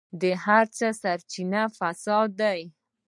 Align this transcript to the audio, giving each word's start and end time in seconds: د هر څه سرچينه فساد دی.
د 0.21 0.23
هر 0.43 0.65
څه 0.77 0.87
سرچينه 1.01 1.61
فساد 1.77 2.29
دی. 2.41 2.61